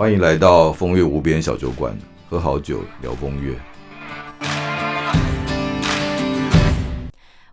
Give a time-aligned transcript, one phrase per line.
[0.00, 1.94] 欢迎来到风月无边小酒馆，
[2.26, 3.54] 喝好酒聊风月。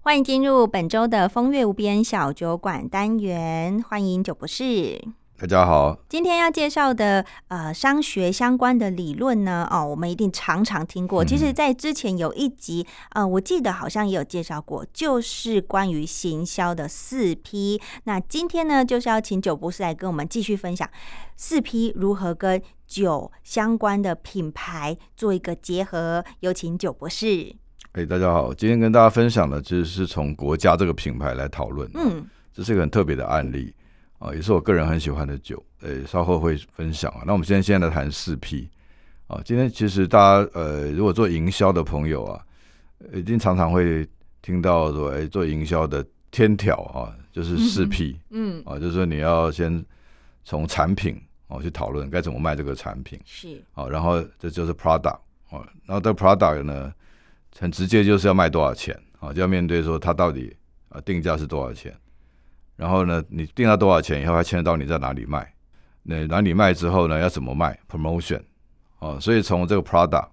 [0.01, 4.97] 欢迎进入本周的风月无边小酒馆单元，欢迎酒博士。
[5.39, 11.23] 大家好，今天要介绍的呃商学相关的理论呢，哦，我们一定常常听过。
[11.23, 17.79] 其实，在之前有一集，呃，我记得好像也有介绍过，就是关于行销的四 P。
[18.05, 20.89] 那今天呢，就是要请九博士来跟我们继续分享
[21.35, 26.25] 四 P 如何跟酒相关的品牌做一个结合。
[26.39, 27.55] 有请九博士。
[27.91, 31.87] 哎，大家好，今天跟大家分享的其实是从国家这个品牌来讨论。
[31.93, 33.71] 嗯，这是一个很特别的案例。
[34.19, 37.21] 啊，也是我个人很喜欢的酒，呃，稍后会分享啊。
[37.25, 38.67] 那我们现在现在来谈四 P
[39.27, 39.39] 啊。
[39.45, 42.43] 今天其实大家呃，如果做营销的朋友啊，
[43.13, 44.07] 一定常常会
[44.41, 49.85] 听到说，哎，做营销的天条啊，就是四 P，嗯，啊，就是说你要先
[50.43, 55.19] 从产品哦去讨论该怎么卖这个产品，是，啊，然后这就是 product
[55.51, 56.91] 啊，然后这 product 呢，
[57.59, 60.55] 很直接就是要卖多少钱啊，就要面对说它到底
[60.89, 61.95] 啊定价是多少钱。
[62.77, 65.51] 然后呢，你定到多少钱以后，还牵扯到你在哪里卖。
[66.03, 68.39] 那哪里卖之后呢，要怎么卖？promotion
[68.99, 70.29] 哦，所以从这个 product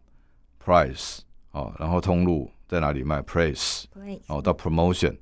[0.63, 1.21] price
[1.53, 3.85] 哦，然后通路在哪里卖？price
[4.29, 5.17] 哦，到 promotion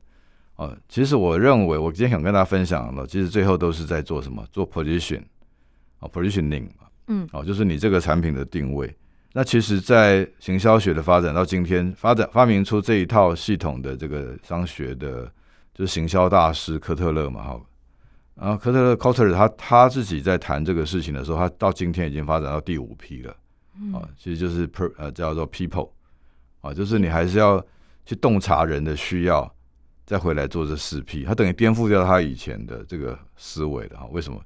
[0.56, 4.44] 哦，其实我认为，我今天想跟大家分享的，其实最后都是在做什么？
[4.50, 5.22] 做 position
[6.00, 6.68] 哦，positioning
[7.06, 8.92] 嗯，哦，就是你这个产品的定位。
[9.32, 15.32] 那其实，在行销学的发展到今天，发展发明出这一套系统的这个商学的。
[15.74, 17.60] 就是行销大师科特勒嘛，哈，
[18.34, 23.36] 然后科特勒 Cotter 他他自己在谈这个事情的时候，他到今天已经发展到第五批了，
[23.94, 25.90] 啊，其实就是 per 呃叫做 people，
[26.60, 27.64] 啊，就是你还是要
[28.04, 29.50] 去洞察人的需要，
[30.04, 31.24] 再回来做这四批。
[31.24, 34.06] 他等于颠覆掉他以前的这个思维的哈。
[34.10, 34.40] 为什么？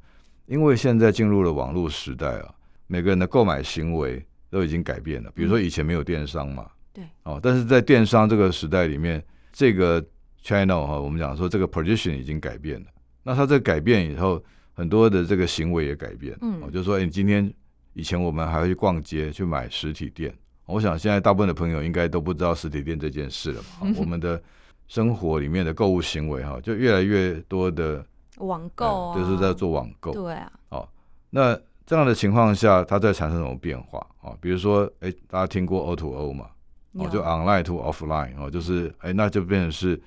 [0.47, 2.55] 因为现在进入了网络时代啊，
[2.87, 5.31] 每个人的购买行为都已经改变了。
[5.35, 9.21] 比如说以前没有电商嘛，对，哦，但是在电商这个时代里面，
[9.53, 10.01] 这个
[10.47, 12.87] channel 哈，我们讲说这个 position 已经改变了，
[13.25, 14.41] 那它这改变以后，
[14.73, 16.39] 很多的这个行为也改变。
[16.41, 17.53] 嗯，我就说，哎，你今天
[17.95, 20.33] 以前我们还会去逛街去买实体店，
[20.67, 23.93] 我想现在大部分的朋友应该都不知道实体店这件事了嘛。
[23.99, 24.41] 我们的
[24.87, 30.13] 生活里面的购物行为哈，就越来越多的网购，就是在做网购。
[30.13, 30.53] 对啊。
[30.69, 30.89] 哦，
[31.29, 34.31] 那这样的情况下，它在产生什么变化啊？
[34.41, 36.47] 比如说，哎，大家听过 O to O 嘛？
[36.93, 40.01] 哦，就 online to offline 哦，就是哎，那就变成是。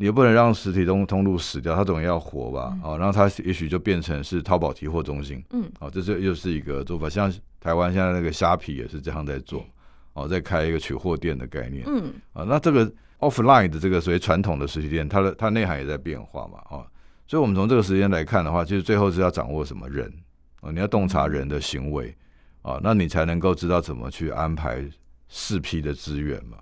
[0.00, 2.74] 你又不能让实体通通路死掉，它总要活吧？
[2.82, 5.44] 哦，然后它也许就变成是淘宝提货中心。
[5.50, 7.06] 嗯，哦，这是又是一个做法。
[7.06, 7.30] 像
[7.60, 9.62] 台湾现在那个虾皮也是这样在做，
[10.14, 11.84] 哦，在开一个取货店的概念。
[11.86, 16.62] 嗯，啊，那这个 offline 的这个所谓传统的实体店，它的它内涵也在变化嘛？
[16.70, 16.86] 哦，
[17.26, 20.10] 所以我们从这个时间来看的话，其实最后是要掌握什么人
[20.62, 20.70] 啊？
[20.70, 22.16] 你要洞察人的行为
[22.62, 24.82] 啊，那你才能够知道怎么去安排
[25.28, 26.56] 四批的资源嘛。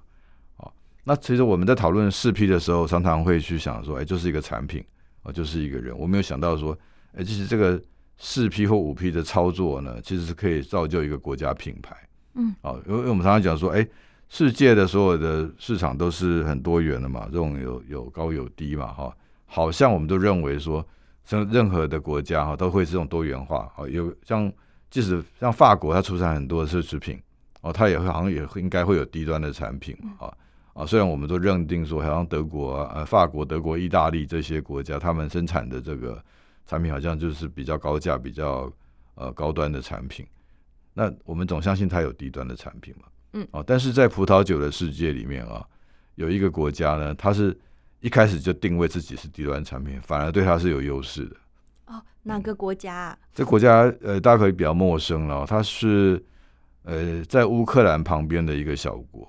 [1.09, 4.85] 那其实我们在讨论四 P 的时候，常常会去想说，哎，就是一个产品
[5.23, 5.99] 啊，就是一个人。
[5.99, 6.79] 我没有想到说，
[7.17, 7.83] 哎，其实这个
[8.19, 11.97] 四 P 或五 P 的操作呢，其实是可以造就一个国家品牌。
[12.35, 13.89] 嗯，啊，因为因为我们常常讲说，哎，
[14.29, 19.11] 世界的所有的市场都是很多元的嘛，这种有有高有低嘛，哈，
[19.47, 20.87] 好像我们都认为说，
[21.25, 24.53] 像任何的国家哈，都会这种多元化啊，有像
[24.91, 27.19] 即使像法国，它出产很多奢侈品
[27.63, 30.31] 哦，它也会好像也应该会有低端的产品啊。
[30.79, 36.25] 啊，虽然我们都认定说，好像德国啊、呃、法国、德国、意大利这些国家，他们生产的这个
[36.67, 38.73] 产品好像就是比较高价、比较
[39.17, 40.25] 呃高端的产品。
[40.95, 43.09] 那我们总相信它有低端的产品嘛？
[43.33, 43.49] 嗯。
[43.51, 45.67] 哦，但是在葡萄酒的世界里面啊，
[46.15, 47.59] 有一个国家呢，它是
[47.99, 51.37] 一开始就定位自己是低端产品，反而对它是有优势的。
[51.87, 53.19] 哦，哪个国家？
[53.35, 55.45] 这国家呃，大家可以比较陌生了。
[55.45, 56.25] 它是
[56.85, 59.29] 呃，在乌克兰旁边的一个小国。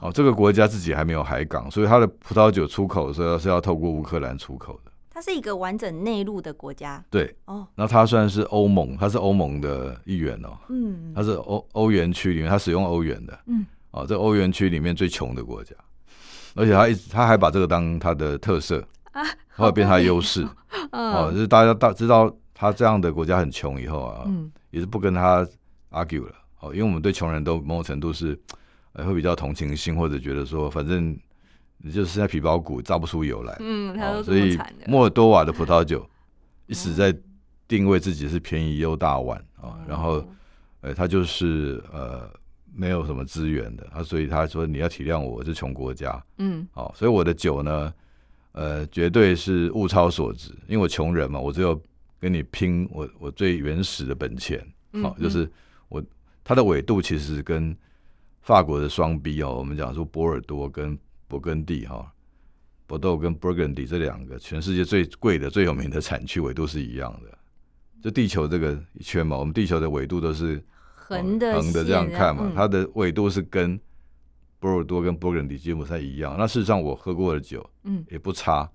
[0.00, 4.92] 哦，这个国家自己还没有海港，所以它的葡萄酒出口时候是要透过乌克兰出口的。
[5.10, 7.02] 它是一个完整内陆的国家。
[7.08, 10.58] 对，哦，那它算是欧盟，它是欧盟的一员哦。
[10.68, 13.38] 嗯，它是欧欧元区里面，它使用欧元的。
[13.46, 15.74] 嗯，哦，这欧元区里面最穷的国家，
[16.54, 19.22] 而且它一直它还把这个当它的特色啊，
[19.56, 20.46] 或者变它的优势。
[20.92, 25.46] 哦，就是大家大知道它这样的国家很穷以后啊，嗯，也是不跟他
[25.90, 26.32] argue 了。
[26.60, 28.38] 哦，因为我们对穷人都某种程度是。
[29.04, 31.18] 会比较同情心，或者觉得说，反正
[31.78, 36.08] 你就是在皮包骨榨不出油来，嗯，所以莫尔多瓦的葡萄酒
[36.66, 37.14] 一直在
[37.68, 40.26] 定位自己是便宜又大碗啊，然后，
[40.80, 42.30] 呃，他就是呃
[42.74, 47.92] 没有什么资源的，他所以他说你要体谅我是穷国家，嗯，好，所以我的酒呢，
[48.52, 51.80] 呃，绝对是物超所值，因为我穷人嘛，我只有
[52.18, 54.58] 跟你拼我我最原始的本钱，
[55.02, 55.50] 好、嗯就是
[55.88, 56.02] 我
[56.42, 57.76] 它的纬度其实跟
[58.46, 60.96] 法国的双 B 哦，我们讲说波尔多跟
[61.28, 62.12] 勃艮第哈、
[62.86, 67.36] 博豆跟 Burgundy 这两个全世界最贵的、最有名的产区纬度是一样的。
[68.00, 70.62] 就地球这个一圈嘛，我们地球的纬度都是
[70.94, 73.76] 横的横的这样看嘛，嗯它的纬度是跟
[74.60, 76.36] 波尔多跟勃艮第基本上一样。
[76.38, 78.70] 那事实上我喝过的酒嗯，也不差，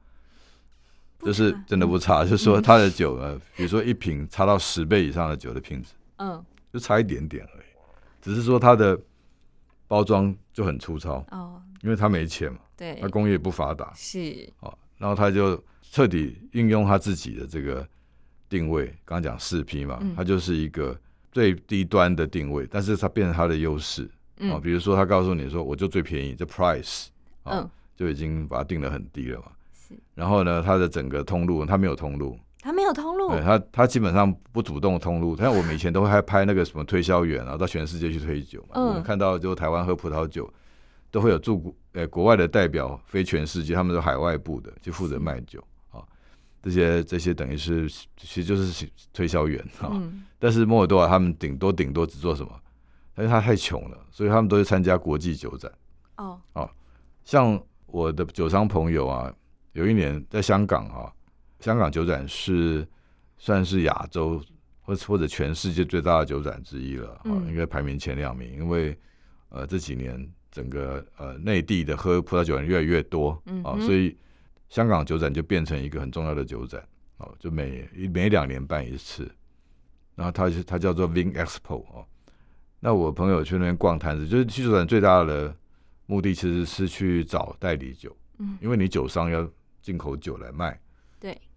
[1.21, 2.25] 就是真的不差。
[2.25, 7.65] 就是说它的酒呢，比如说一瓶差到十倍以上的酒的品质，嗯就差一点点而已。
[8.21, 8.99] 只是说它的
[9.91, 12.97] 包装就很粗糙，哦，因为他没钱嘛，对。
[13.01, 13.91] 他，工业不发达。
[13.93, 14.49] 是。
[14.61, 17.85] 啊，然后他就彻底运用他自己的这个
[18.47, 20.97] 定位，刚刚讲四 P 嘛嗯，它就是一个
[21.33, 24.05] 最低端的定位，但是它变成他的优势。
[24.05, 24.55] 啊。
[24.55, 27.07] 嗯比如说，他告诉你说，我就最便宜，这 price
[27.43, 29.51] 啊嗯，就已经把它定得很低了嘛。
[29.73, 35.35] 是，然后呢，它的整个通路，它没有通路，它没有通路对，他，他基本上不主动通路。
[35.35, 38.75] 像我们以前都会还拍那个什么推销员啊，到全世界去推酒嘛。
[38.75, 40.47] 嗯我们看到就台湾喝葡萄酒，
[41.09, 45.59] 都会有驻国呃国外的代表飞全世界，他们是海外部的，就负责卖酒
[45.89, 46.03] 啊。
[46.61, 49.89] 这些这些等于是其实就是推销员啊。
[49.91, 52.51] 嗯 但是摩尔多瓦他们顶多顶多只做什么？
[53.17, 55.71] 因为他太穷了，所以他们都是参加国际酒展。
[56.17, 56.39] 哦
[57.23, 59.31] 像我的酒商朋友啊，
[59.73, 61.11] 有一年在香港啊，
[61.61, 62.85] 香港酒展是
[63.37, 64.43] 算是亚洲
[64.81, 68.51] 或或者全世界最大的酒展之一了啊，嗯应该排名前两名。
[68.53, 68.97] 因为
[69.49, 74.17] 呃这几年整个呃内地的喝葡萄酒人越来越多啊，所以
[74.69, 76.83] 香港酒展就变成一个很重要的酒展
[77.17, 79.29] 哦，就每每两年办一次。
[80.15, 82.05] 然后它是它叫做 Vin Expo 哦。
[82.79, 85.55] 那我朋友去那边逛摊子，就是去酒展最大的
[86.05, 89.47] 目的其实是去找代理酒，嗯因为你酒商要
[89.81, 90.79] 进口酒来卖。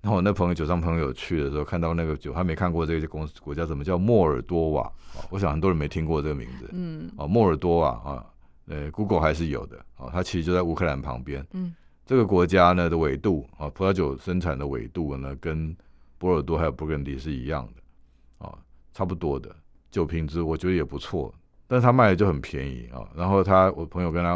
[0.05, 0.07] 对。
[0.07, 4.83] 然后我那朋友酒商朋友去的时候，看到那个酒，他没看过这个公司国家怎么叫莫尔多瓦
[5.17, 8.27] 哦，我想很多人没听过这个名字嗯哦，莫尔多瓦啊，
[8.67, 11.47] 呃，Google 还是有的哦，它其实就在乌克兰旁边。
[11.53, 11.75] 嗯
[12.07, 15.75] 这个国家呢的纬度啊，葡萄酒生产的纬度呢，跟
[16.19, 18.59] 波尔多还有勃艮第是一样的啊，
[18.93, 19.51] 差不多的
[19.91, 21.35] 酒品质，我觉得也不错，
[21.67, 23.09] 但是他卖的就很便宜啊。
[23.17, 24.33] 然后他我朋友跟他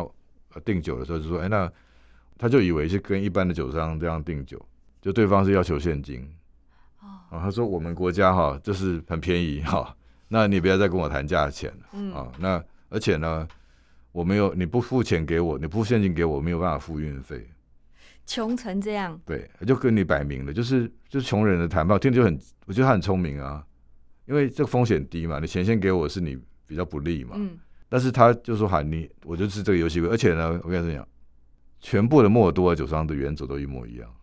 [0.54, 1.70] 呃订酒的时候就说，哎，那
[2.38, 4.58] 他就以为是跟一般的酒商这样订酒，
[5.00, 6.28] 就对方是要求现金。
[7.00, 7.06] 哦。
[7.30, 7.40] 啊。
[7.40, 9.96] 他说我们国家哈就是很便宜哈，
[10.28, 11.86] 那你不要再跟我谈价钱了。
[11.92, 12.12] 嗯。
[12.12, 12.32] 啊。
[12.38, 13.46] 那而且呢，
[14.12, 17.46] 我没有你不付钱给我，你不付现金给我，我没有办法付运费。
[18.26, 23.64] 穷成这样，对，就跟你摆明了，就是就是穷人的谈判，我听着就很，我觉得他很聪明啊，
[24.26, 27.58] 因为这个风险低嘛，你钱先给我是你比较不利嘛，嗯。
[27.88, 31.08] 但是他就说喊你，我就是这个游戏规则，而且呢，我跟你讲，
[31.80, 34.14] 全部的莫尔多尔酒商的原则都一模一样，哇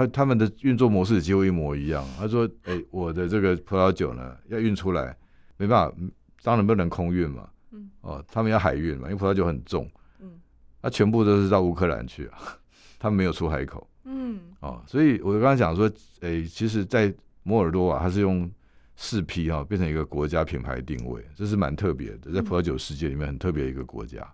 [0.00, 2.06] 他他们的运作模式几乎一模一样。
[2.18, 5.14] 他说，哎、我的这个葡萄酒呢要运出来，
[5.56, 6.10] 没办法，嗯
[6.42, 7.90] 当然不能空运嘛，嗯。
[8.00, 9.86] 哦，他们要海运嘛，因为葡萄酒很重，
[10.20, 10.40] 嗯。
[10.80, 12.38] 他全部都是到乌克兰去啊，
[12.98, 13.86] 他们没有出海口。
[14.04, 14.40] 嗯。
[14.60, 17.12] 哦，所以我刚刚讲说，哎、其实，在
[17.42, 18.50] 摩尔多瓦，它是用
[18.96, 24.26] 四批哈、变成一个国家品牌定位，这是蛮特别的，在葡萄酒世界里面很特别的一个国家。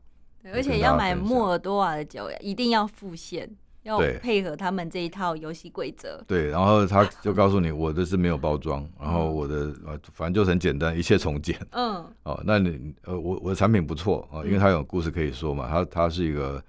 [0.42, 3.50] 对而且要买摩尔多瓦的酒，一定要付现，
[3.87, 6.23] 要配合他们这一套游戏规则。
[6.27, 11.57] 对，然后他就告诉你，我的是没有包装，然后嗯我的呃，反正就很简单， 一切从简。
[11.71, 16.62] 嗯哦，那你呃，我我的产品不错啊、哦，因为它有故事可以说嘛，它它是一个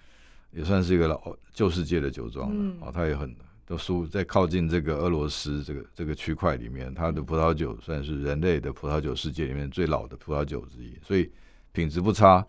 [0.51, 1.19] 也算是一个老
[1.51, 11.29] 旧世界的酒庄了、嗯哦，它也很都输在靠近这个俄罗斯这个这个区块里面，它的葡萄酒算是人类的葡萄酒世界里面最老的葡萄酒之一，所以
[11.73, 12.45] 品质不差。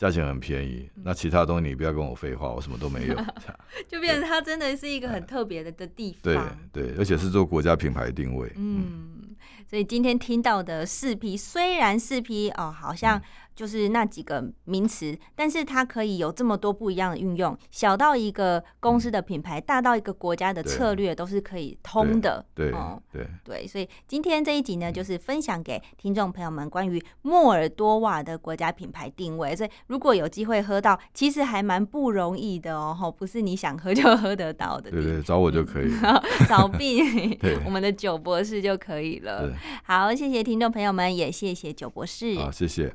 [0.00, 3.14] 价钱很便宜，那其他东西你不要跟我废话，我什么都没有。
[3.86, 6.58] 就变成它真的是一个很特别的的地对方。
[6.72, 8.50] 对对，而且是做国家品牌定位。
[8.56, 9.36] 嗯，
[9.68, 13.20] 所以今天听到的四批虽然四批哦，好像
[13.60, 22.42] 就是那几个名词，但是它可以有这么多不一样的运用，小到一个公司的品牌，大到一个国家的策略，都是可以通的。
[22.54, 29.54] 对哦，对，对，所以今天这一集呢，就是分享给听众朋友们关于莫尔多瓦的国家品牌定位。
[29.54, 35.90] 所以如果有机会喝到，其实还蛮不容易的哦，吼不是你想喝就喝得到的对对，找我就可以。
[36.48, 39.52] 找必 对我们的酒博士就可以了。
[39.84, 42.34] 好，谢谢听众朋友们，也谢谢酒博士。
[42.36, 42.88] 好，谢谢。